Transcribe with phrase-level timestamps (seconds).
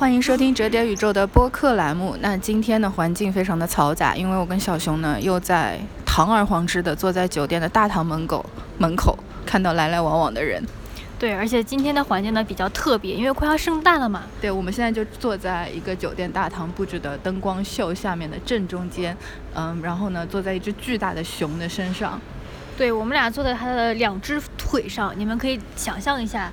[0.00, 2.16] 欢迎收听折叠宇宙的播客栏目。
[2.22, 8.42] 那今天的环境非常的嘈杂，因为我跟小熊呢又在堂而皇之的坐在酒店的大堂门口
[8.78, 10.64] 门口，看到来来往往的人。
[11.18, 14.22] 对，而且今天的环境呢比较特别，因为快要圣诞了嘛。
[14.40, 19.14] 对，我们现在就坐在一个酒店大堂布置的灯光秀下面的正中间，
[19.54, 22.18] 嗯，然后呢坐在一只巨大的熊的身上。
[22.78, 26.50] 对，我们俩坐在它的两只腿上，你们可以想象一下。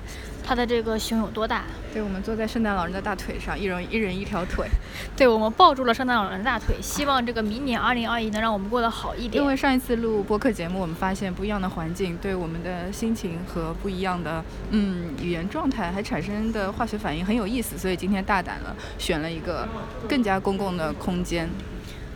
[0.48, 1.64] 它的这个熊有多大？
[1.92, 4.66] 对，我们坐在圣诞老人的大腿上，一人一人一条腿。
[5.14, 9.42] 对，我们抱住了圣诞老人的大腿，希望这个明年二零二一能让我们过得好一点。
[9.42, 19.68] 因为上一次录播客节目，我们发现不一样的环境对我们的心情和不一样的嗯语言状态还产生的化学反应很有意思，所以今天大胆了，选了一个
[20.08, 21.46] 更加公共的空间。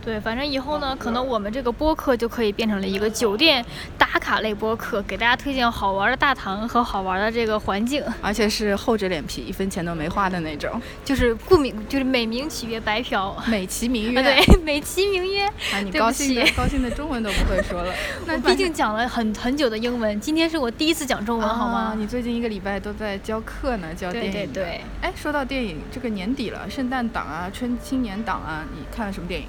[0.03, 3.63] 对，反正以后呢，可能我们这个播客就可以变成了一个酒店
[3.97, 10.69] 打卡类播客，给大家推荐好玩的大堂和好玩的这个环境，而且是厚着脸皮，一分钱都没花的那种，
[11.05, 15.45] 就是顾名，就是美名其曰白嫖，美其名曰，对，美其名曰。
[15.45, 17.93] 啊，你高兴的 高兴的中文都不会说了。
[18.25, 21.93] 那毕竟讲了很很久的英文，今天是我第一次讲中文，好吗？
[21.97, 24.31] 你最近一个礼拜都在教课呢，教电影。
[24.33, 24.81] 对对对。
[25.01, 29.47] 哎，说到电影，这个年底了，圣诞档啊，春青年档啊，你看了什么电影？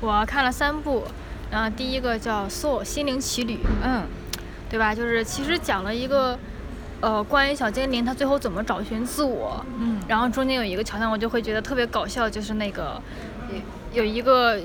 [0.00, 1.04] 我看了三部，
[1.50, 4.04] 然后第一个叫《Soul 心灵奇旅》，嗯，
[4.70, 4.94] 对吧？
[4.94, 6.38] 就是其实讲了一个，
[7.00, 13.00] 呃，关于小精灵他最后怎么找寻自我，嗯，然后中间有一个桥段，我就会觉得特别搞笑，就是那个
[13.92, 14.60] 有一个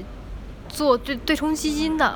[0.70, 2.16] 做对对冲基金的。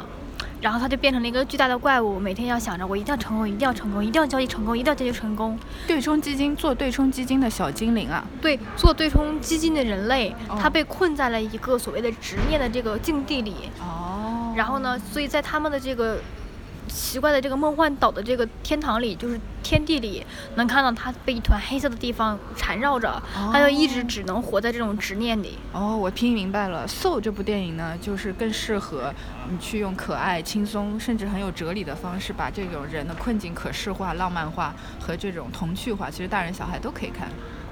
[0.59, 5.57] 然后他就变成了一个巨大的怪物，每天要想着我一定要成功，一定要成功，一定要交易成功，一定要交易成功。
[5.85, 13.53] 对冲基金做对冲基金的小精灵啊，对，做对冲基金的人类，他被困在了一个所谓的执念的这个境地里。
[13.79, 14.53] 哦。
[14.55, 16.19] 然后呢，所以在他们的这个。
[16.87, 23.21] 奇怪的这个梦幻岛的这个天堂里，就是天地里，能看到他被一团黑色的地方缠绕着，
[23.51, 25.57] 他就一直只能活在这种执念里。
[25.73, 29.13] 哦，我听明白了，《Soul》这部电影呢，就是更适合
[29.49, 36.09] 你去用可爱、轻松，甚至很有哲理的方式，把这种人的困境可视化、浪漫化和这种童趣化。
[36.09, 37.27] 其实大人小孩都可以看。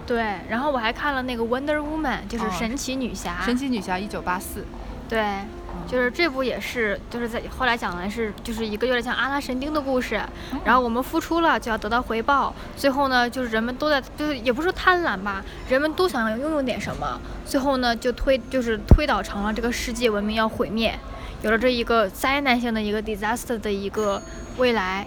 [0.05, 3.41] 对，然后我还看了那个《Wonder Woman》，就是神奇女侠。
[3.43, 4.63] 神奇女侠一九八四。
[5.09, 5.19] 对。
[5.87, 10.19] 就是这部也是，就是在后来讲的是，就是一个有点像阿拉神丁的故事。
[10.63, 20.97] 然后我们付出了就要得到回报，最后呢，就是人们都在，就是也不是贪婪吧，人们都想要拥有点什么，最后呢就推，就是推导成了这个世界文明要毁灭，
[21.43, 24.21] 有了这一个灾难性的一个 disaster 的一个
[24.57, 25.05] 未来，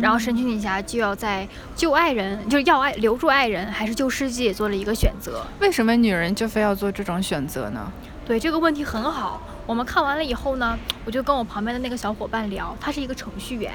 [0.00, 5.44] 然后神奇女侠就要在救爱人，就是要爱留住爱人，还是救世界做了一个选择。
[5.60, 7.92] 为什么女人就非要做这种选择呢？
[8.26, 9.42] 对这个问题很好。
[9.66, 13.72] 我们看完了以后呢，我就跟我旁边的那个小伙伴聊，他是一个程序员，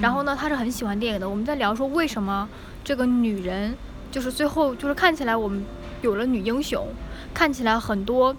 [0.00, 1.28] 然后呢，他是很喜欢电影的。
[1.28, 2.48] 我们在聊说，为什么
[2.82, 3.74] 这个女人
[4.10, 5.64] 就是最后就是看起来我们
[6.00, 6.88] 有了女英雄，
[7.32, 8.34] 看起来很多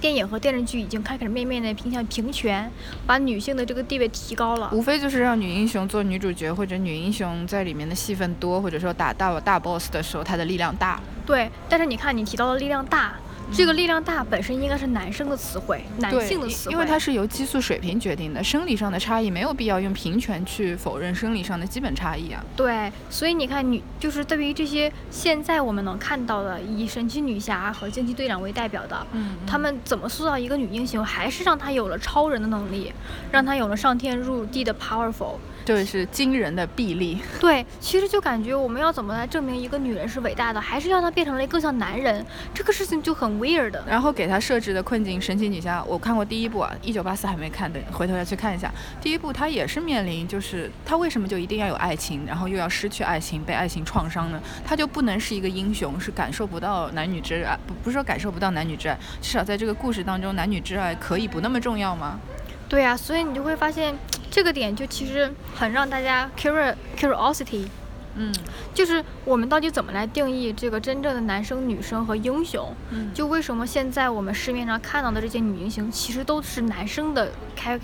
[0.00, 2.68] 电影和电视剧已经开始面面的偏向平权，
[3.06, 4.68] 把女性的这个地位提高了。
[4.72, 10.98] 无非就是让女英雄做女主角，或者女英雄在里面的戏份多，或者说打大大 boss 的时候她的力量大。
[11.24, 13.14] 对，但是你看你提到的力量大。
[13.52, 22.42] 这个力量大本身应该是男生的词汇，男性的词汇，因为它是由激素水平决定的，生理上的差异没有必要用平权去否认生理上的基本差异啊。
[22.56, 32.92] 对，所以你看，女就是对于这些现在我们能看到的以神奇女侠和惊奇队长为代表的，嗯，他们怎么塑造一个女英雄，还是让她有了超人的能力，
[33.32, 35.36] 让她有了上天入地的 powerful。
[35.62, 37.18] 就是惊人的臂力。
[37.38, 42.24] 对，其实就感觉我们要怎么来证明一个女人是伟大的，还是让她变成了更像男人，
[42.54, 43.74] 这个事情就很 weird。
[43.86, 48.70] 然后给他设置的困境，神奇女侠，我看过第一部啊，一九八四还没看的，回头要去看一下。
[49.00, 54.40] 第一部他也是面临，就是他为什么就一定要有爱情，然后又要失去爱情，被爱情创伤呢？
[54.64, 62.20] 他就不能是一个英雄，是感受不到男女之爱，不不是说感受不到男女之爱，至少在这个故事当中，男女之爱可以不那么重要吗？
[62.68, 63.94] 对呀，所以你就会发现。
[64.32, 67.66] 这个点就其实很让大家 curious curiosity，
[68.16, 68.32] 嗯，
[68.74, 72.74] 就是我们到底怎么来定义这个真正的男生、女生和英雄？
[72.90, 77.80] 嗯，就为什么现在我们市面上看到的这些女英雄，其实都是男生的 character，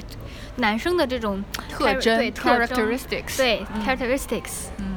[0.56, 4.96] 男生的这种特征，对 characteristics，对 characteristics，嗯。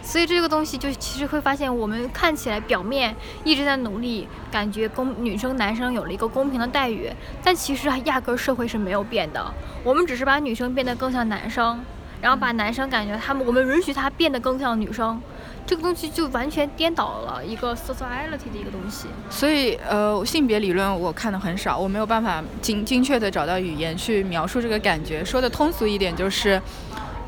[0.00, 3.14] 所以这个东西就其实会发现，我们看起来表面
[3.44, 7.12] 一直在努力，感觉公女生男生有了一个公平的待遇，
[7.44, 9.52] 但其实压根社会是没有变的。
[9.84, 11.84] 我们只是把女生变得更像男生，
[12.20, 15.20] 然后把男生感觉他们，我们允许他变得更像女生，
[15.66, 19.08] 这个东西就完全颠倒了一个 sociality 的一个东西。
[19.30, 25.24] 所以呃，性别理论我看的很少，我没有办法精精确的找到语言去描述这个感觉。
[25.24, 26.60] 说的通俗一点就是，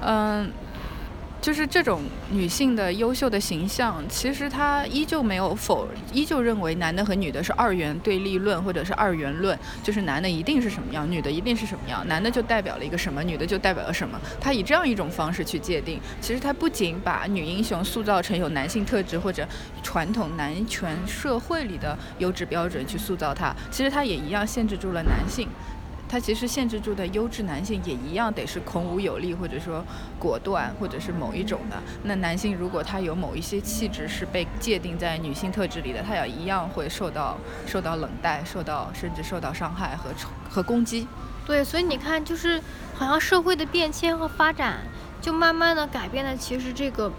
[0.00, 0.50] 嗯。
[1.40, 14.20] 就是这种女性的优秀的形象，其实她依旧没有否，依旧认为男的和女的是二元对立论，或者是二元论，就是男的一定是什么样，女的一定是什么样，男的就代表了一个什么，女的就代表了什么。
[14.38, 19.48] 他以这样一种方式去界定，其实他不仅把女英雄塑造成有男性特质或者
[19.82, 25.48] 传统男权社会里的优质标准去塑造他，其实他也一样限制住了男性。
[26.10, 29.84] 他其实限制住的优质男性也一样得是孔武有力，或者说
[30.18, 31.76] 果断，或者是某一种的。
[32.02, 40.10] 那男性如果他有某一些气质是被界定在女性特质里的，他也一样会受到受到冷待，受到甚至受到伤害和
[40.50, 41.06] 和攻击。
[41.46, 42.60] 对，所以你看，就是
[42.96, 44.80] 好像社会的变迁和发展，
[45.20, 47.12] 就慢慢的改变了，其实这个。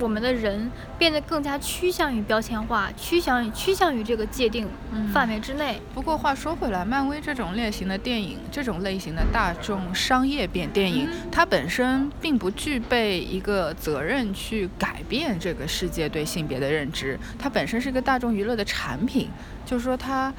[0.00, 4.68] 我们的人变得更加趋向于标签化，趋向于趋向于这个界定
[5.12, 5.80] 范围之内。
[5.94, 17.18] 不过话说回来，漫威这种类型的电影，这种类型的大众商业片电影，它本身并不具备一个责任去改变这个世界对性别的认知。
[17.38, 19.28] 它本身是一个大众娱乐的产品，
[19.66, 20.32] 就是说它。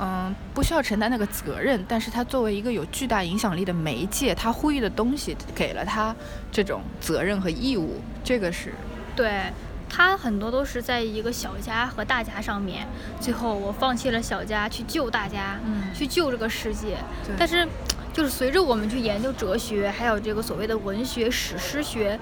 [0.00, 6.16] 嗯，不需要承担那个责任，但是他作为一个有巨大影响力的媒介，他呼吁的东西给了他
[6.50, 8.72] 这种责任和义务，这个是，
[9.14, 9.52] 对
[9.88, 12.86] 他很多都是在一个小家和大家上面，
[13.20, 16.96] 最后我放弃了小家去救大家，嗯，去救这个世界。
[17.38, 17.68] 但是，
[18.12, 22.18] 就是随着我们去研究哲学，还有这个所谓的文学史诗学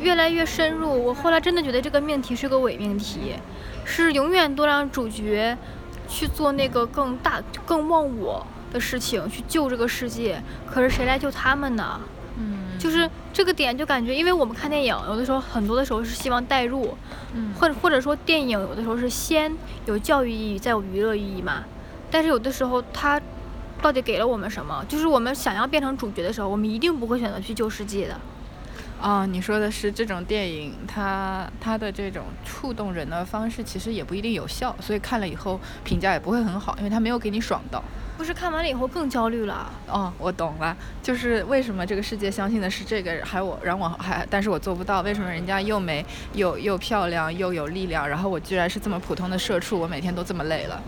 [0.00, 3.34] 越来越深入，我后来真的觉得这个命题是个伪命题，
[3.84, 5.56] 是永远都让主角。
[6.08, 10.42] 去做那个更大、更忘我的事情，去救这个世界。
[10.70, 11.98] 可是谁来救他们呢？
[12.82, 16.96] 嗯，就是这个点，就感觉，因为我们看电影，有的时候很多的时候是希望代入，
[17.34, 19.52] 嗯，或者或者说电影有的时候是先
[19.86, 21.64] 有教育意义，再有娱乐意义嘛。
[22.10, 23.20] 但是有的时候它
[23.80, 24.84] 到底给了我们什么？
[24.88, 28.20] 就是我们想要变成主角的时候，我们一定不会选择去救世界的。
[29.00, 37.82] 啊，你说的是这种电影，它它的这种触动人的方式，其实也不一定有效，所以看了以后评价也不会很好，因为它没有给你爽到。
[38.16, 39.70] 不是看完了以后更焦虑了？
[39.88, 45.00] 哦，我懂了，就是为什么这个世界相信的是这个，还我，然后我还，但是我做不到。
[45.02, 46.04] 为什么人家又美
[46.34, 50.80] 又又漂亮又有力量，然后我居然是这么普通的社畜，我每天都这么累了。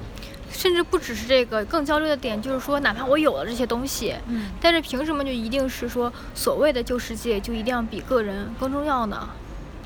[0.53, 9.29] 甚至不只是这个，更焦虑的点就是说，哪怕我有了这些东西，嗯，但是凭什么就一定是说所谓的旧世界就一定要比个人更重要呢？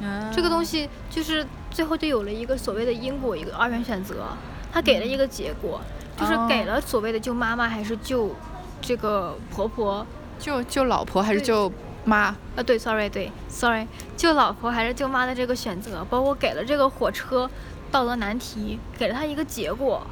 [0.00, 4.26] 嗯这个东西就是最后就有了一个所谓的因果，一个二元选择，
[4.70, 5.80] 他给了一个结果，
[6.18, 8.34] 就是给了所谓的救妈妈还是救
[8.80, 10.06] 这个婆婆，
[10.38, 11.72] 救救老婆还是救
[12.04, 12.34] 妈？
[12.56, 13.86] 啊，对，sorry，对，sorry，
[14.16, 17.48] 救老婆还是救妈的这个选择，包括给了这个火车
[17.90, 20.06] 道德难题，给了他一个结果。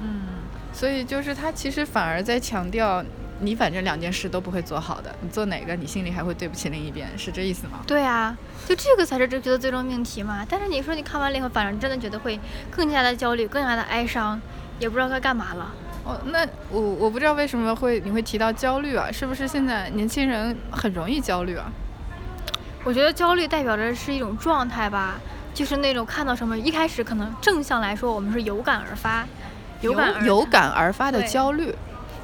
[0.00, 0.22] 嗯，
[0.72, 3.04] 所以就是他其实反而在强调，
[3.40, 7.80] 你反正两件事都不会做好的，你做哪个你心里还会对不起另一边，是这意思吗？
[7.86, 8.36] 对啊，
[8.66, 10.46] 就这个才是这觉得最终命题嘛。
[10.48, 12.38] 但是你说你看完了以后，反正真的觉得会
[12.70, 14.40] 更加的焦虑，更加的哀伤，
[14.78, 15.72] 也不知道该干嘛了。
[16.04, 19.10] 哦，那我我不知道为什么会你会提到焦虑啊？
[19.12, 21.70] 是不是现在年轻人很容易焦虑啊？
[22.84, 25.20] 我觉得焦虑代表着是一种状态吧，
[25.52, 29.26] 就是那种看到什么，一开始可能正向来说，我们是有感而发。
[29.80, 31.72] 有感有感而发的焦虑，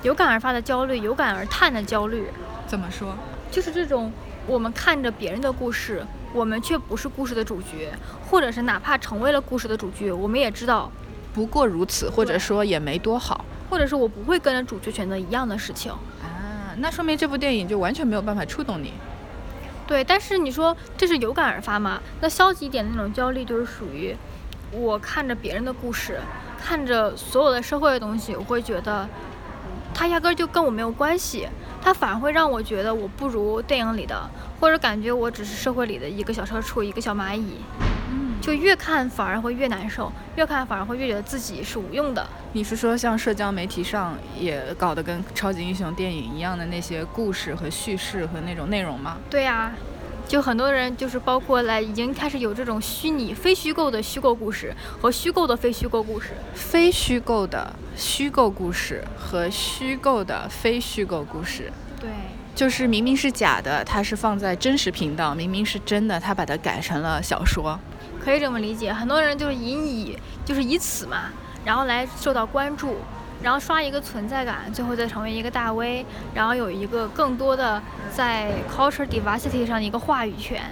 [0.02, 2.26] 有感而发的焦虑，有感而叹的焦虑。
[2.66, 3.14] 怎么说？
[3.50, 4.10] 就是这种，
[4.46, 7.92] 我们看着别人的故事，我们却不是故事的主角，
[8.28, 10.90] 或者是哪怕成为了故事的主角，我们也知道
[11.34, 15.90] 不过如此，或者说也没多好，或者是我不会跟着主角选择一样的事情。
[15.92, 18.92] 啊，那说明这部电影就完全没有办法触动你。
[19.86, 22.00] 对，但是你说这是有感而发吗？
[22.20, 24.16] 那消极一点的那种焦虑，就是属于
[24.70, 26.20] 我看着别人的故事。
[26.66, 29.06] 看着所有的社会的东西，我会觉得，
[29.92, 31.46] 它压根儿就跟我没有关系，
[31.82, 37.56] 它反而会让我觉得我不如电影里的，或者感觉我只是社会里的一个小社畜，一个小蚂蚁。
[38.44, 42.26] 嗯，就越看反而会越难受，越看反而会越觉得自己是无用的。
[42.52, 49.16] 你是说像社交媒体上也搞得跟超级英雄电影一样的那些故事和叙事和那种内容吗？
[49.30, 49.72] 对呀。
[50.26, 61.70] 就很多人就是包括来已经开始有这种虚拟非虚构的虚构故事和虚构的非虚构故事，非虚构的虚构故事和虚构的非虚构故事。
[62.00, 62.08] 对，
[62.54, 67.78] 就是明明是假的，它是放在真实频道；明明是真的，它把它改成了小说。
[68.24, 71.24] 可以这么理解，很多人就是引以就是以此嘛，
[71.64, 72.96] 然后来受到关注。
[73.42, 80.62] 然后刷一个存在感，最后再成为一个大 V，然后有一个更多的在 culture diversity 上的一个话语权。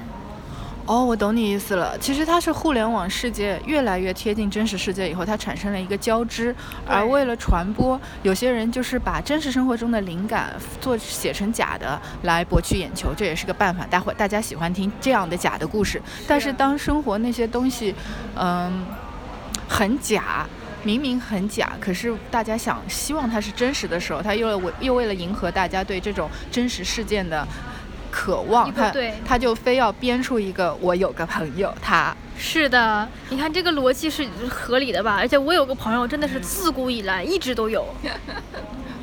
[0.85, 1.97] 哦，我懂你意思了。
[1.99, 6.55] 其实它是互联网世界越来越贴近真实世界以后，它产生了一个交织。
[6.85, 13.87] 而为了传播，有些人就是把真实生活中的灵感做写成假的来博取眼球，这也是个办法。
[13.87, 16.03] 待会大家喜欢听这样的假的故事。
[16.27, 17.95] 但是当生活那些东西，
[18.35, 18.85] 嗯，
[19.69, 20.45] 很假，
[20.83, 27.47] 明明很假，可是大家想希望它是真实的时候，他又为又为了迎合大家对这种真实事件的。
[28.12, 28.92] 渴望他，
[29.26, 35.16] 他就非要编出一个我有个朋友，他是的，你看这个逻辑是合理的吧？
[35.19, 37.87] 而且我有个朋友真的是自古以来一直都有。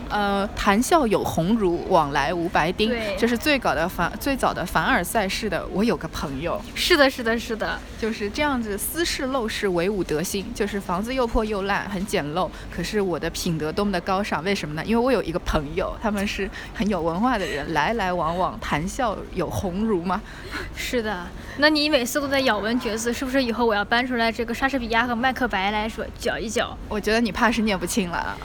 [0.10, 5.66] 呃，谈笑有鸿儒，往来无白丁，这是最早的凡最早的凡尔赛式的。
[5.72, 14.84] 我有个朋友，是的，是的，是的，就是这样子，私事陋室，惟吾德馨，就是房子又破又烂，很简陋，可是我的品德多么的高尚，为什么呢？
[14.86, 20.22] 因为我有一个朋友，他们是很有文化的人，来来往往，谈笑有鸿儒吗？
[20.75, 26.75] 是的，那你每次都在咬文嚼字，是不是以后我要搬出来这个莎士比亚和麦克白来说搅一搅？
[26.88, 28.36] 我觉得你怕是念不清了。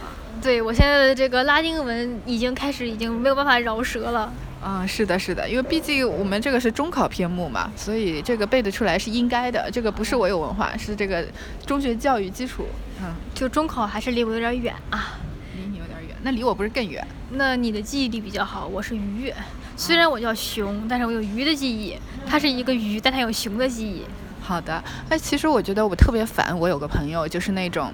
[0.42, 4.32] 对我现在的这个拉丁文已经开始，已经没有办法饶舌了。
[4.66, 9.70] 嗯，是的，是的，因为毕竟我们这个是中考篇目嘛，所以这个背得出来是应该的。
[9.70, 11.22] 这个不是我有文化，是这个
[11.66, 12.64] 中学教育基础。
[13.02, 15.18] 嗯，就中考还是离我有点远啊。
[15.54, 17.06] 离你有点远，那离我不是更远？
[17.32, 19.30] 那你的记忆力比较好，我是鱼。
[19.76, 21.98] 虽然我叫熊，但是我有鱼的记忆。
[22.26, 24.02] 它是一个鱼，但它有熊的记忆。
[24.40, 27.92] 好的，哎，其实我觉得我特别烦，我有个朋友就是那种。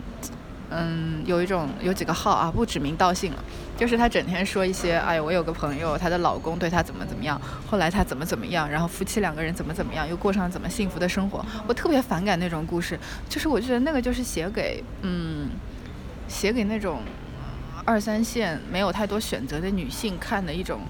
[0.71, 3.45] 嗯，有一种有几个号啊，不指名道姓了，
[3.77, 11.45] 就是他整天说一些，哎，我有个朋友，她的老公对她怎么怎么样，后来她怎么怎么样，然后夫妻两个人怎么怎么样，又过上怎么幸福的生活。
[11.67, 12.99] 我特别反感那种故事，
[13.29, 15.51] 就是我觉得那个就是写给，嗯，
[16.29, 17.03] 写给那种
[17.85, 20.81] 二三线没有太多选择的女性看的一种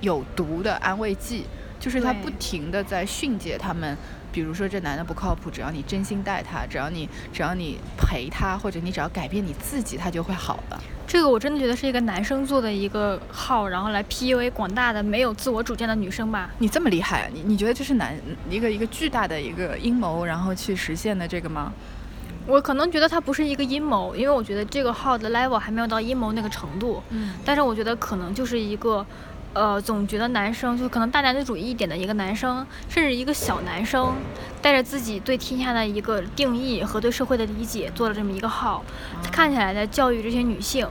[0.00, 1.44] 有毒的安慰剂，
[1.78, 3.96] 就是他不停的在训诫他们。
[4.32, 10.78] 比如说这男的不靠谱，只要你真心待他，只要你只要你陪他，或者你只要改变你自己，他就会好了。
[11.06, 16.50] 这个我真的觉得是一个男生做的一个号，然后来 PUA 广大的没有自我主见的女生吧。
[16.58, 18.14] 你这么厉害，你你觉得这是男
[18.50, 21.72] 一个一个巨大的一个阴谋，然后去实现的这个吗？
[22.46, 27.02] 我可能觉得它不是一个阴谋，因为我觉得这个号的 level 还没有到阴谋那个程度。
[27.08, 27.32] 嗯。
[27.42, 29.06] 但是我觉得可能就是一个。
[29.56, 34.12] 呃，总觉得男生就可能大男子主义一点的一个男生，甚至一个小男生，
[34.60, 38.84] 带着自己对天下的一个定义和对社会的理解，做了这么一个号，
[39.22, 40.86] 他看起来在教育这些女性。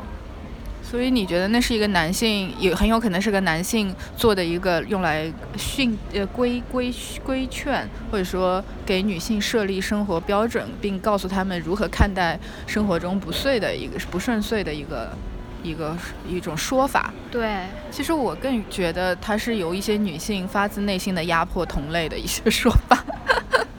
[0.82, 6.92] 所以你觉得那是一个男性，也很有可能是个男性做的一个用来训呃规规
[7.24, 15.12] 规劝，或者说给女性设立生活标准，并告诉他们如何看待生活中不遂的一个不顺遂的一个。
[15.66, 23.04] 一个一种说法，对，其实我更觉得它是由一些女性发自内心的压迫同类的一些说法。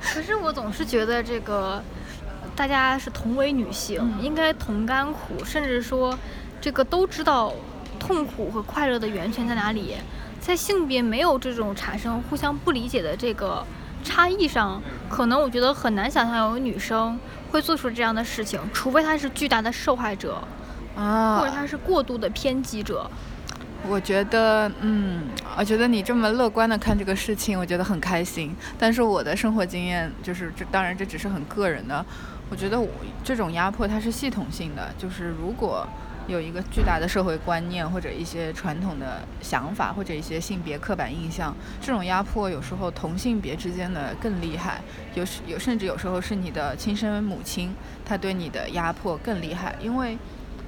[0.01, 1.81] 可是我总是觉得这个，
[2.57, 6.19] 大家是同为女性，应该同甘苦，甚至说，
[6.61, 7.53] 这个都知道
[8.01, 9.95] 痛苦和快乐的源泉在哪里，
[10.41, 13.65] 在性别没有这种产生互相不理解的这个
[14.03, 17.17] 差异上，可能我觉得很难想象有女生
[17.51, 20.43] 会做出这样的事情，除非她是巨大的受害者。
[20.97, 23.09] 啊，或者他是过度的偏激者，
[23.87, 25.25] 我觉得，嗯，
[25.57, 28.57] 我觉得你这么乐观的看这个事情，我觉得很开心。
[28.79, 32.05] 但是我的生活经验就是，这当然这只是很个人的。
[32.49, 32.89] 我觉得我
[33.23, 35.87] 这种压迫它是系统性的，就是如果
[36.29, 44.81] 有一个巨大的社会观念或者一些传统的想法或者一些性别刻板印象，这种压迫有时候同性别之间的更厉害，
[45.15, 47.75] 有时有甚至有时候是你的亲生母亲，
[48.05, 50.17] 她对你的压迫更厉害，因为。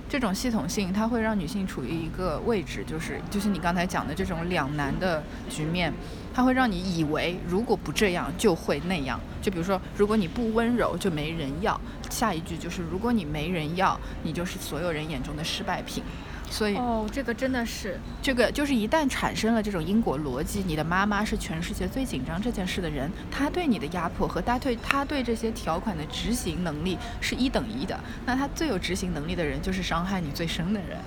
[0.08, 5.92] 这种系统性，它会让女性处于一个位置，就是就是你刚才讲的这种两难的局面，
[6.32, 9.20] 它会让你以为如果不这样就会那样。
[9.42, 11.78] 就比如说，如果你不温柔就没人要，
[12.10, 16.02] 下一句就是如果你没人要，你就是所有人眼中的失败品。
[16.50, 30.98] 所以哦，这个真的是，这个就是一旦产生了这种因果逻辑，你的妈妈是全世界最紧张这件事的人，她对你的压迫和她对她对这些条款的执行能力是一等一的，那她最有执行能力的人就是伤害你最深的人。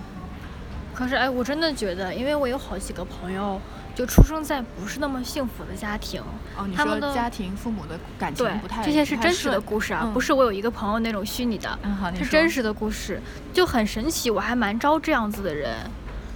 [0.94, 3.60] 可是哎，我真的觉得，因为我有好几个朋友。
[3.94, 6.22] 就出生在不是那么幸福的家庭，
[6.58, 11.78] 哦，你说家庭父母的感情不太，这些是真实的故事啊，不是我有一个朋友那种虚拟的，
[12.18, 13.22] 是真实的故事，
[13.54, 15.76] 就很神奇，我还蛮招这样子的人，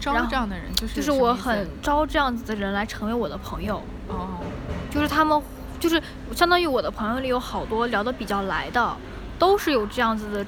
[0.02, 4.42] 招这样的人就是就是我很招这样子的人来成为我的朋友，哦，
[4.92, 5.42] 就是他们
[5.80, 6.02] 就是
[6.36, 8.96] 相当于我的朋友里有好多聊得比较来的，
[9.40, 10.46] 都是有这样子的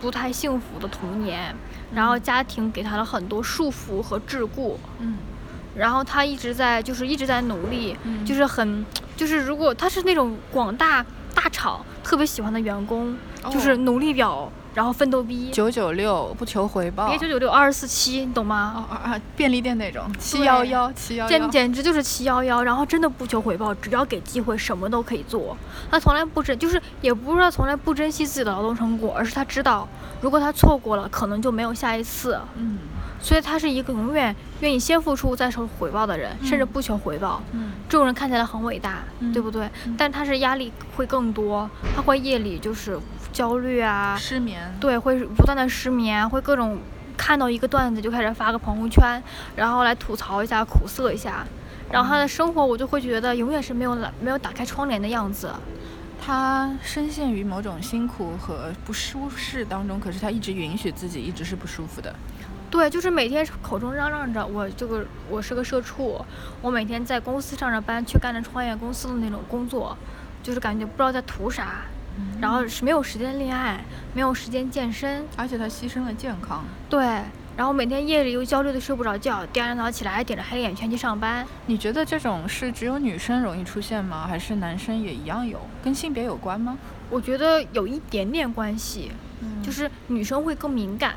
[0.00, 1.54] 不太幸福的童年，
[1.92, 5.18] 然后家庭给他了很多束缚和桎梏，嗯。
[5.76, 8.24] 然后他一直在就是一直在努力，嗯。
[8.24, 8.84] 就是很
[9.16, 11.04] 就是如果他是那种广大
[11.34, 13.16] 大厂特别喜欢的员工，
[13.50, 18.72] 就是哦努力表，然后奋斗逼，九九六不求回报，别九九六二四七，你懂吗？
[18.76, 25.56] 哦啊啊，便利店那种七幺幺七幺简幺，简直就是七幺幺，然后真的不求回报，只要给机会，什么都可以做。
[25.90, 29.88] 他从来不珍，就是也不是说从来不珍惜自己的劳动成果，而是他知道，
[30.20, 32.40] 如果他错过了，可能就没有下一次。
[32.56, 32.78] 嗯
[33.20, 37.42] 所以他是一个永远愿意先付出再求回报的人，甚至不求回报。
[37.52, 39.68] 嗯这种人看起来很伟大，嗯对不对？
[39.96, 42.98] 但他是压力会更多，他会夜里就是
[43.32, 46.78] 焦虑啊，失眠，对，会不断的失眠，会各种
[47.16, 49.22] 看到一个段子就开始发个朋友圈，
[49.56, 51.46] 然后来吐槽一下、苦涩一下，
[51.90, 55.50] 然后他的生活我就会觉得永远是没有打没有打开窗帘的样子。
[56.26, 62.14] 他深陷于某种辛苦和不舒适当中，可是他一直允许自己一直是不舒服的。
[62.74, 66.20] 对，就是每天口中嚷嚷着我这个我是个社畜，
[66.60, 69.96] 我每天在公司上着班，去干着创业公司的那种工作，
[70.42, 71.82] 就是感觉不知道在图啥，
[72.40, 76.64] 然后是没有时间恋爱，没有时间健身，而且他牺牲了健康。
[76.90, 77.06] 对，
[77.56, 81.46] 然后每天夜里又焦虑的睡不着觉，第二天早上起来还点着黑眼圈去上班。
[81.66, 84.26] 你觉得这种是只有女生容易出现吗？
[84.26, 85.60] 还是男生也一样有？
[85.84, 86.76] 跟性别有关吗？
[87.08, 89.12] 我觉得有一点点关系，
[89.62, 91.14] 就是女生会更敏感，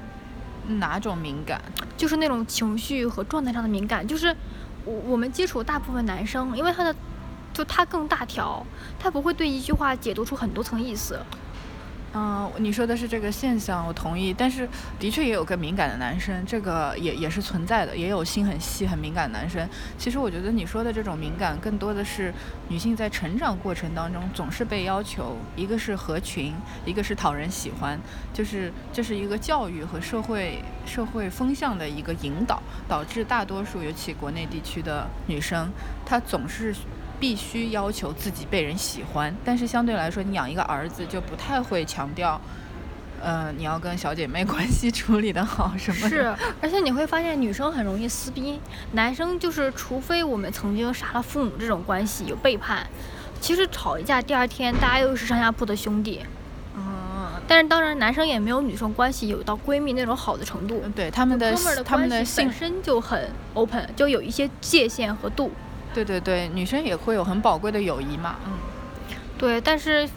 [0.67, 1.61] 哪种敏感？
[1.95, 4.07] 就是那种情绪和状态上的敏感。
[4.07, 4.35] 就是
[4.85, 6.95] 我我们接触大部分男生，因为他的
[7.53, 8.65] 就他更大条，
[8.99, 11.19] 他不会对一句话解读出很多层意思。
[12.17, 14.33] 嗯、你说的是这个现象，我同意。
[14.33, 19.69] 但是的确也有个敏感的男生，这个也也是存在的，也有心很细、很敏感的男生。
[19.99, 22.33] 其实我觉得你说的这种敏感，更多的是
[22.69, 26.55] 女性在成长过程当中总是被要求，一个是合群，
[26.85, 27.99] 一个是讨人喜欢，
[28.33, 35.69] 就是这是一个教育和社会社会风向的一个引导，导致大多数尤其国内地区的女生，
[36.03, 36.73] 她总是。
[37.19, 42.39] 必须要求自己被人喜欢，但是相对来说，你养一个儿子就不太会强调，
[43.21, 46.09] 呃，你要跟小姐妹关系处理的好什么的。
[46.09, 48.59] 是，而且你会发现女生很容易撕逼，
[48.91, 52.85] 男生就是除非我们曾经杀了父母这种关系有背叛，
[53.41, 56.21] 其实吵一架第二天大家又是上下铺的兄弟。
[56.75, 60.83] 嗯，但是当然，男生也没有女生关系有到闺蜜那种好的程度。
[60.95, 65.51] 对他们的他们的性关系本，身就很 open，就有一些界限和度。
[65.97, 68.35] 对对对，女生也会有很宝贵的友谊嘛。
[68.45, 68.51] 嗯
[69.37, 70.07] 对，但是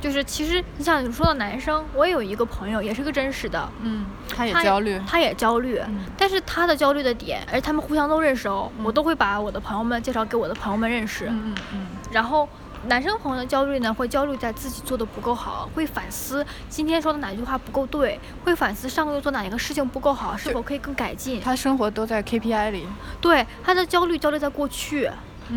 [0.00, 5.00] 就是其实你像你说到男生，我也有一个朋友，也是个真实的，嗯，他也焦虑。
[5.06, 11.26] 他也焦虑，嗯但是他的焦虑的点，而且他们互相都认识哦，我都会把我的朋友们介绍给我的朋友们认识。
[11.26, 12.48] 嗯嗯嗯，然后
[12.88, 21.40] 男生朋友的焦虑呢，会焦虑在自己做的不够好，会反思今天说的哪句话不够对，会反思上个月做哪一个事情不够好，是否可以更改进。
[21.40, 22.86] 他生活都在 KPI 里。
[23.20, 25.04] 对他的焦虑，焦虑在过去，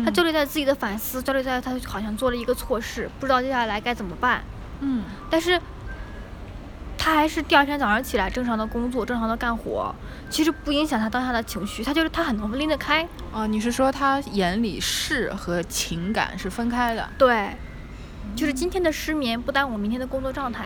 [0.04, 4.42] 他嗯焦虑在自己的反思，焦虑在他好像做了一个错事，不知道接下来该怎么办。
[4.80, 5.58] 嗯但是
[7.04, 9.94] 他还是第二天早上起来正常的工作，正常的干活，
[10.30, 13.06] 其实不影响他当下的情绪，他就是他很能拎得开。
[13.30, 17.06] 哦，你是说他眼里事和情感是分开的？
[17.18, 17.50] 对，
[18.34, 20.64] 就是今天的失眠不耽误明天的工作状态。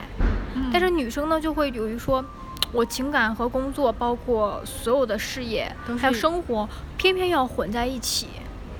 [0.54, 2.24] 嗯但是女生呢，就会有于说，
[2.70, 8.28] 我情感和工作，包括所有的事业还有生活，偏偏要混在一起。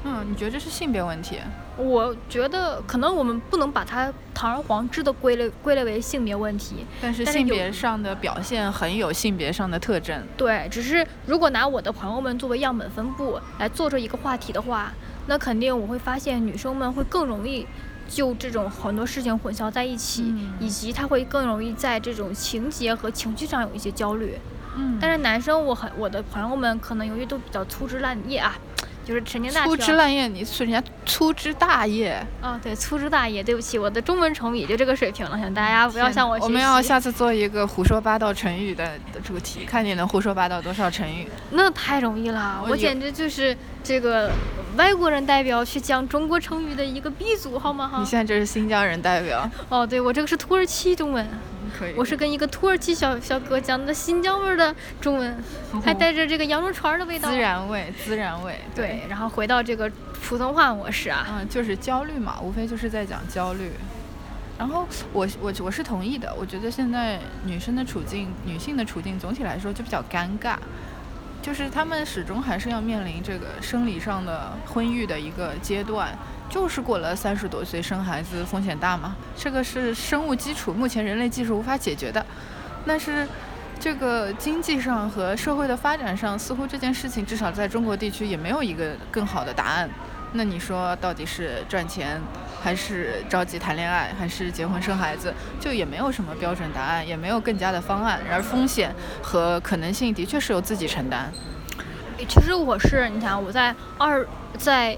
[0.04, 1.40] 嗯，你觉得这是性别问题？
[1.78, 10.26] 我觉得可能我们不能把它堂而皇之的归类归类为性别问题，但是性别上的表现很有性别上的特征。
[10.36, 14.92] 对，只是如果拿我的朋友们作为样本分布来做这一个话题的话，
[15.26, 17.64] 那肯定我会发现女生们会更容易
[18.08, 24.36] 就这种很多事情混淆在一起，嗯以及她会更容易在这种情节和情绪上有一些焦虑。
[24.76, 28.56] 嗯但是男生，我很我的朋友们可能由于都比较粗枝烂叶啊，
[29.08, 32.22] 就是陈年大粗枝烂叶，你是人家粗枝大叶。
[32.42, 36.44] 啊，对，粗枝大叶，对不起，我的中文成语也就这个水平了，请大家不要天向我学习。
[36.44, 41.26] 我们要下次做一个胡说八道成语的的主题，看你能胡说八道多少成语。
[41.52, 44.30] 那太容易了，我简直就是这个
[44.76, 47.88] 外国人代表去讲中国成语的一个鼻祖，好吗？
[47.88, 48.04] 哈你。
[48.04, 51.26] 现在这是新疆人代表，哦，对，我这个是土耳其中文，
[51.78, 51.94] 可以。
[51.96, 55.36] 我是跟一个土耳其小小哥讲的新疆味儿的中文，
[55.84, 57.30] 还带着这个羊肉串儿的味道。
[57.30, 57.38] 孜。
[57.38, 58.58] 然味，孜然味。
[58.74, 59.90] 对，，然后回到这个
[60.22, 63.70] 普通话模式啊，嗯，就是焦虑嘛，无非就是在讲焦虑。
[64.58, 70.56] 然后我我我是同意的，我觉得现在女生的处境，女性的处境总体来说就比较尴尬，
[71.40, 76.08] 就是她们始终还是要面临这个生理上的婚育的一个阶段，
[76.48, 82.24] 就是过了三十多岁生孩子风险大嘛，这个是生物基础，目前人类技术无法解决的。
[82.86, 83.28] 但是
[83.78, 89.88] 这个经济上和社会的发展上，似乎这件事情至少在中国地区也没有一个更好的答案。
[90.32, 92.20] 那你说到底是赚钱，
[92.62, 95.32] 还是着急谈恋爱，还是结婚生孩子？
[95.60, 98.20] 就也没有什么标准答案，也没有更加的方案。
[98.28, 101.32] 然而风险和可能性的确是由自己承担。
[102.28, 104.26] 其实我是，你想我在二，
[104.58, 104.96] 在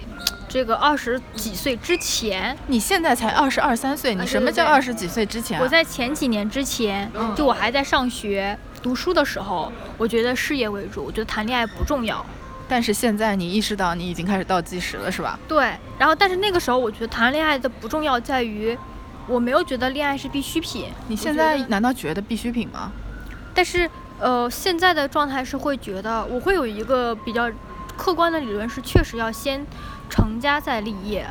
[0.51, 5.61] 这个二十几岁之前，你现在才二十二三岁，你什么叫二十几岁之前？
[5.61, 12.27] 我在前几年之前，就我还在上学读书的时候，我觉得事业为主，我觉得谈恋爱不重要。
[12.69, 15.39] 但是现在你意识到你已经开始倒计时了，是吧？
[15.47, 15.73] 对。
[15.97, 18.77] 然后，但是那个时候我觉得谈恋爱的不重要在于，
[19.29, 20.87] 我没有觉得恋爱是必需品。
[21.07, 22.91] 你现在难道觉得必需品吗？
[23.55, 23.89] 但是。
[24.23, 27.51] 呃，现在的状态是会觉得，我会有一个比较
[27.97, 29.67] 客观的理论，是确实要先
[30.11, 31.27] 成家再立业。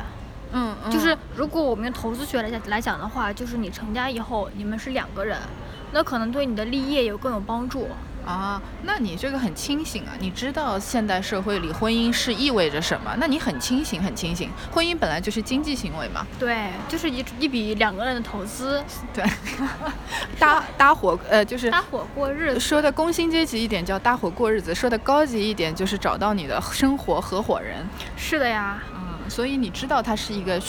[0.52, 5.38] 嗯，就是如果我们用投资学来讲来讲的话，就是你成家以后，你们是两个人，
[5.92, 7.86] 那可能对你的立业有更有帮助。
[8.24, 10.12] 啊，那你这个很清醒啊！
[10.20, 13.14] 你知道现代社会里婚姻是意味着什么？
[13.18, 14.50] 那你很清醒，很清醒。
[14.70, 16.26] 婚姻本来就是经济行为嘛。
[16.38, 18.82] 对，就是一一笔两个人的投资。
[19.12, 19.24] 对，
[20.38, 22.60] 搭搭伙呃，就是搭伙过日子。
[22.60, 27.84] 说的工薪阶级一点叫搭伙过日子，说的高级一点就是找到你的生活合伙人。
[28.16, 28.82] 是的呀。
[28.94, 30.60] 嗯，所以你知道它是一个，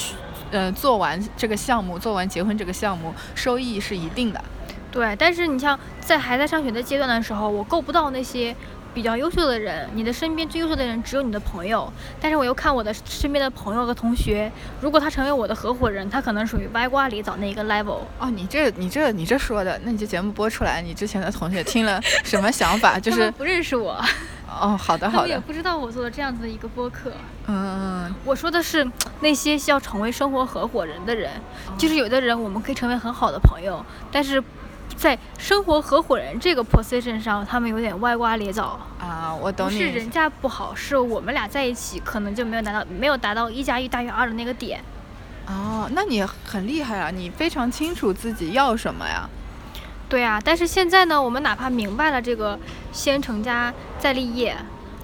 [0.52, 4.44] 呃，做完这个项目，做完结婚这个项目，收益是一定的。
[4.92, 8.54] 对，但是你像在还在上学的阶段的时候，我够不到那些
[8.94, 9.90] 比较优秀的人。
[9.94, 14.52] 你的身边最优秀的人只有你的朋友，但是我又看我的身边的朋友和同学，
[14.82, 18.00] 如果他成为我的合伙人，他可能属于歪瓜裂枣那一个 level。
[18.20, 23.00] 哦，你这你这你这说的，那你这节目播出来，你之前的同学听了什么想法？
[23.00, 23.98] 就 是不认识我。
[24.60, 25.30] 哦，好的好的。
[25.30, 27.14] 也不知道我做了这样子的一个播客。
[27.48, 28.86] 嗯，我说的是
[29.22, 31.32] 那些需要成为生活合伙人的人，
[31.78, 34.44] 就是有的人我们可以成为很好的朋友，但是。
[34.96, 39.34] 在生活合伙人这个 position 上，他们有点歪瓜裂枣啊。
[39.34, 39.78] 我懂你。
[39.78, 44.84] 不是人家不好，是我们俩在一起可能就没有达到没有达到一加一大于二的那个点。
[45.48, 49.28] 哦，那你很厉害啊，你非常清楚自己要什么呀。
[50.08, 52.60] 对啊，但是现在呢，我们哪怕明白了这个
[52.92, 54.56] 先成家再立业，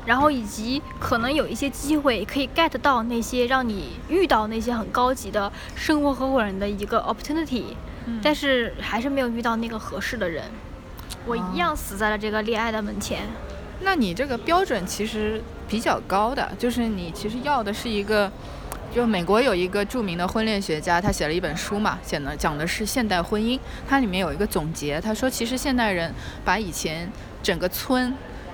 [0.05, 7.75] 然后以及可能有一些机会可以 get 到那些让你遇到那些很高级的生活合伙人的一个 opportunity。
[8.21, 10.43] 但是还是没有遇到那个合适的人，
[11.25, 13.21] 我一样死在了这个恋爱的门前。
[13.81, 18.31] 那你这个标准其实比较高的，就是你其实要的是一个，
[18.93, 23.59] 就美国有一个著名的婚恋学家，他写了一本书嘛，写的讲的是现代婚姻。
[23.87, 26.11] 它里面有一个总结，他说其实现代人
[26.43, 27.11] 把以前
[27.43, 28.13] 整个村、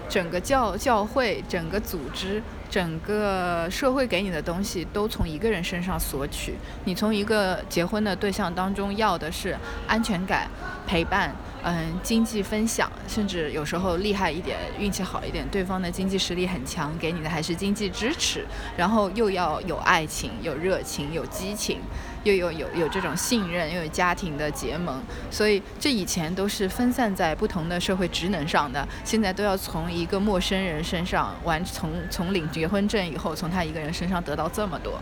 [0.10, 2.42] 整个教教会、整个组织。
[2.74, 6.56] 整个社会给你的东西都从一个人身上索取，
[6.86, 9.56] 你从一个结婚的对象当中要的是
[9.86, 10.50] 安全感、
[10.88, 18.44] 陪伴，嗯，经济分享，甚至有时候厉害一点、运气好一点，对方的经济实力很强，给你的还是经济支持，
[18.76, 21.80] 然后又要有爱情、有热情、有激情。
[22.24, 35.00] 又有有有这种信任，又有家庭的结盟，所以这以前都是分散在不同的社会职能上的，现在都要从一个陌生人身上完，从从领结婚证以后，从他一个人身上得到这么多。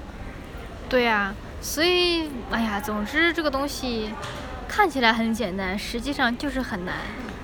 [0.89, 4.10] 对呀，所以哎呀，总之这个东西
[4.67, 6.95] 看起来很简单，实际上就是很难。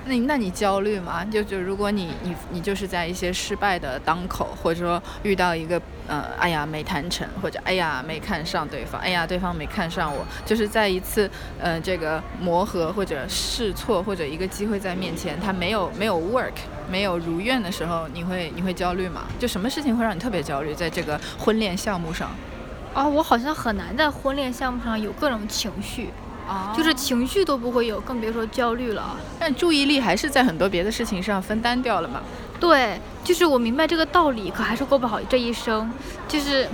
[0.08, 1.24] 那那你焦虑吗？
[1.24, 16.54] 就就如果你你你就是在一些失败的当口，或者说遇到一个呃，哎呀没谈成，或者哎呀没看上对方，哎呀对方没看上我，就是在一次呃这个磨合或者试错或者一个机会在面前，他没有没有 work，
[16.90, 19.26] 没有如愿的时候，你会你会焦虑吗？
[19.38, 20.74] 就什么事情会让你特别焦虑？
[20.74, 22.30] 在这个婚恋项目上？
[22.94, 26.08] 啊，我好像很难在婚恋项目上有各种情绪。
[26.76, 29.16] 就是情绪都不会有，更别说焦虑了。
[29.38, 32.20] 但注意力还是在很多别的事情上分担掉了嘛？
[32.58, 35.90] 对，就是我明白这个道理，可还是过不好这一生。
[36.26, 36.68] 就是，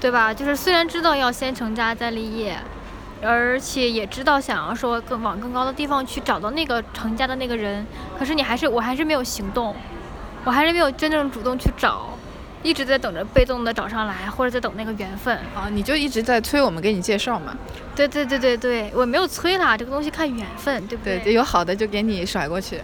[0.00, 0.34] 对吧？
[0.34, 2.58] 就是虽然知道要先成家再立业，
[3.22, 7.86] 而且也知道想要说更往更高的地方去找到那个成家的那个人，
[8.18, 9.76] 可是你还是，我还是没有行动，
[10.44, 12.13] 我还是没有真正主动去找。
[12.64, 15.68] 一直在等着被动的找上来，或者在等那个缘分啊！
[15.70, 17.56] 你就一直在催我们给你介绍嘛？
[17.94, 21.18] 对对对对对，我没有催啦，这个东西看缘分，对不对？
[21.18, 22.80] 对，有好的就给你甩过去。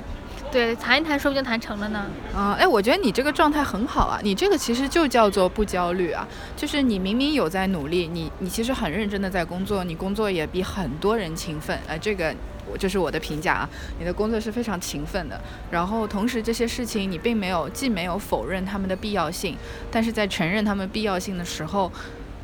[0.52, 2.06] 对，谈一谈，说不定谈成了呢。
[2.36, 12.34] 啊，哎，我觉得你这个状态很好啊，你这个其实就叫做不焦虑啊，就是你明明有在努力，你你其实很认真的在工作，你工作也比很多人勤奋，啊，这个。
[12.76, 19.56] 这是我的评价啊，你的工作是非常勤奋的，然后同时这些事情你并没有既没有否认他们的必要性，
[19.90, 21.90] 但是在承认他们必要性的时候，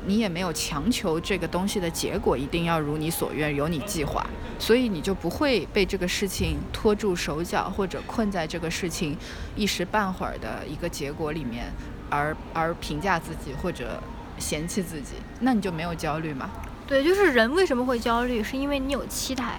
[0.07, 4.25] 你也没有强求这个东西的结果一定要如你所愿，有你计划，
[4.59, 9.17] 所以你就不会被这个事情拖住手脚，或者困在这个事情
[9.57, 11.73] 一时半会儿的一个结果里面，
[12.09, 14.01] 而而评价自己或者
[14.39, 16.51] 嫌弃自己，那你就没有焦虑嘛？
[16.87, 19.59] 对，就是人为什么会焦虑，是因为你有期待，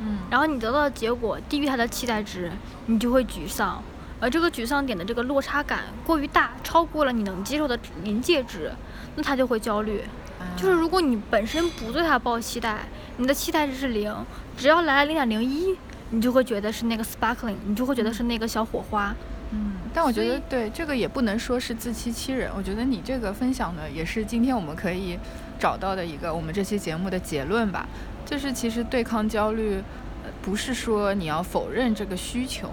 [0.00, 2.50] 嗯，然后你得到的结果低于他的期待值，
[2.86, 3.82] 你就会沮丧，
[4.20, 8.72] 而这个沮丧点的这个落差感过于大，超过了你能接受的临界值，
[9.16, 10.02] 那他就会焦虑。
[10.56, 14.14] 就是如果你本身不对他抱期待，你的期待值是零，
[14.56, 15.76] 只要来了零点零一，
[16.10, 19.08] 你就会觉得是那个 sparkling，你就会觉得是那个小火花。
[19.10, 19.37] 嗯，
[19.94, 22.50] 但我觉得对这个也不能说是自欺欺人。
[22.56, 25.18] 我觉得你这个分享的也是今天我们可以
[25.58, 27.88] 找到的一个我们这期节目的结论吧，
[28.26, 29.76] 就是其实对抗焦虑，
[30.22, 32.70] 呃不是说你要否认这个需求，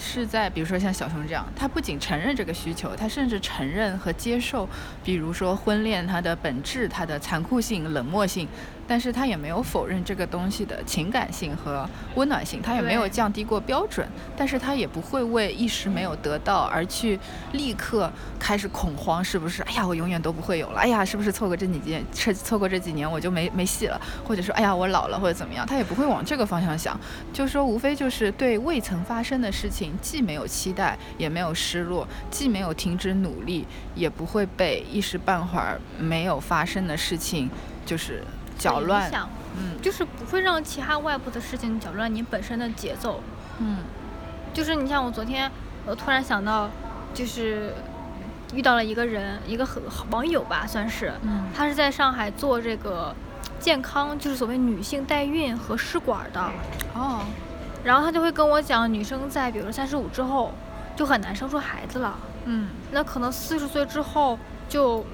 [0.00, 4.68] 是在比如说像小熊这样，他不仅承认这个需求，他甚至承认和接受，
[5.04, 8.48] 比如说婚恋它的本质、它的残酷性、冷漠性，
[8.86, 17.18] 但是他也没有否认这个东西的情感性和温暖性，他也没有降低过标准，但是他也不会为一时没有得到而去
[17.52, 19.62] 立刻开始恐慌，是不是？
[19.62, 26.98] 哎呀，我永远都不会有了，哎呀，是不是错过这几年，错错过这几年我就没没戏了，或者说，哎呀，我老了或者怎么样，他也不会往这个方向想，
[27.32, 37.50] 就是说，无非就是对未曾发生的事情，既没有期待，也没有失落，既没有停止努力，也不会被一时半会儿没有发生的事情
[37.84, 38.22] 就是
[38.58, 39.10] 搅影乱。
[39.56, 39.80] 嗯。
[39.82, 43.22] 就是不会让其他外部的事情搅乱你本身的节奏。
[43.58, 43.78] 嗯。
[44.52, 45.50] 就是你像我昨天，
[45.84, 46.68] 我突然想到，
[47.12, 47.74] 就是
[48.54, 51.46] 遇到了一个人，一个很网友吧，算是，嗯。
[51.54, 53.14] 他是在上海做这个
[53.58, 56.50] 健康，就是所谓女性代孕和试管的，
[56.94, 57.20] 哦，
[57.84, 60.52] 然后他就会跟我讲，女生在比如说三十五之后
[60.94, 64.38] 就很难生出孩子了，嗯，那可能四十岁之后
[64.68, 65.04] 就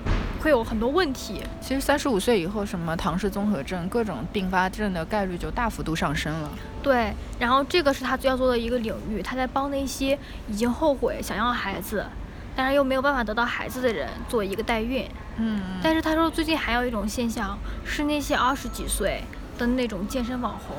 [0.43, 1.41] 会有很多问题。
[1.61, 6.51] 其实三十五岁以后，什么唐氏综合症、各种并发症的概率就大幅度上升了。
[6.83, 12.05] 对，然后这个是他最要做的一个领域，他在帮那些已经后悔想要孩子，
[12.57, 15.09] 但是又没有办法得到孩子的人做一个代孕。
[15.37, 19.23] 嗯但是他说最近还有一种现象，是那些二十几岁
[19.57, 20.77] 的那种健身网红，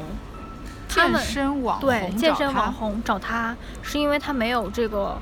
[0.89, 5.17] 他健们身网红对健身网红找他，是因为他没有这个，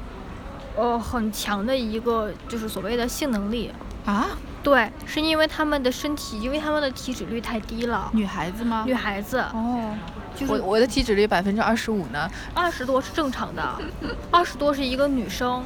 [0.76, 3.72] 呃，很强的一个就是所谓的性能力。
[4.06, 4.30] 啊，
[4.64, 8.10] 对，是因为他们的身体，因为他们的体脂率太低了。
[8.14, 8.84] 女孩子吗？
[8.86, 9.96] 女孩子哦，
[10.36, 12.30] 就是我我的体脂率百分之二十五呢。
[12.54, 13.64] 二十多是正常的，
[14.32, 15.64] 二十多是一个女生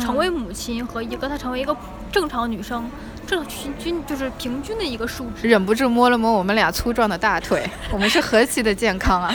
[0.00, 1.76] 成为母亲和一个她成为一个
[2.10, 2.90] 正常女生，
[3.26, 5.46] 正平均就是平均的一个数值。
[5.48, 9.34] 忍不住摸了摸我们俩粗壮的大腿， 我们是何其的健康啊！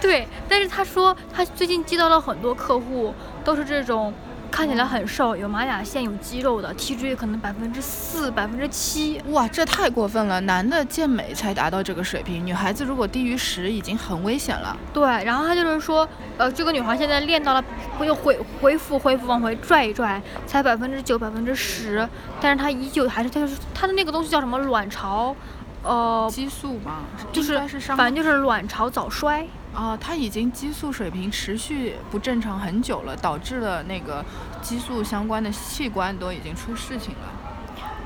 [0.00, 4.12] 对，但是她说她最近接到了很多客户，都是这种
[4.52, 9.18] 看起来很瘦，有马甲线、有肌肉的，体脂率可能百分之四、百分之七。
[9.30, 10.38] 哇，这太过分了！
[10.42, 14.76] 男的健美才达到这个水平，女孩子如果低于十已经很危险了。
[14.92, 17.64] 对，然后他就是说，呃，这个女孩现在练到了，
[18.02, 22.06] 又恢恢复恢复往回拽一拽，才百分之九、百分之十，
[22.38, 25.34] 但是她依旧还是就是她的那个东西叫什么卵巢，
[25.82, 27.00] 呃，激素嘛，
[27.32, 29.48] 就是是反正就是卵巢早衰。
[29.74, 34.24] 啊，他已经激素水平持续不正常很久了，导致了那个
[34.60, 37.32] 激素相关的器官都已经出事情了。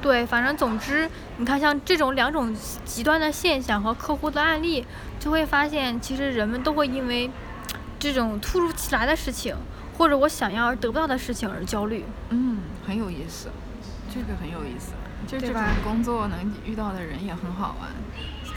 [0.00, 4.86] 对，反正总之，你看像这种两种极端的现象和客户的案例，
[5.18, 7.28] 就会发现其实人们都会因为
[7.98, 9.56] 这种突如其来的事情，
[9.98, 12.04] 或者我想要而得不到的事情而焦虑。
[12.28, 13.48] 嗯，很有意思，
[14.14, 14.92] 这个很有意思。
[15.26, 17.90] 就这种工作能遇到的人也很好玩。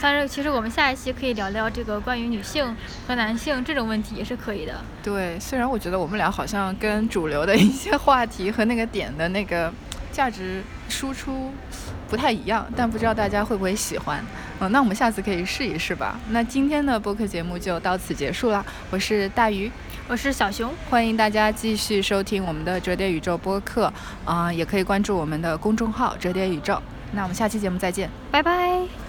[0.02, 2.76] 但是其实我们下一期可以聊聊这个关于女性
[3.08, 4.74] 和男性这种问题也是可以的。
[5.04, 9.72] 对，虽然我觉得我们俩好像跟主流的一些话题和那个点的那个
[10.12, 11.52] 价值输出
[12.10, 14.24] 不太一样，但不知道大家会不会喜欢。
[14.60, 16.20] 嗯，那我们下次可以试一试吧。
[16.30, 19.72] 那今天的播客节目就到此结束了，我是大鱼。
[20.08, 23.94] 我是小熊，欢迎大家继续收听我们的折叠宇宙播客，
[24.26, 26.82] 啊、也可以关注我们的公众号折叠宇宙。
[27.12, 28.10] 那我们下期节目再见。
[28.32, 29.09] 拜拜。